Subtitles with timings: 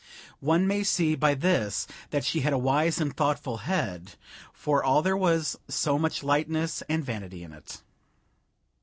[0.39, 4.13] One may see by this that she had a wise and thoughtful head,
[4.51, 7.83] for all there was so much lightness and vanity in it.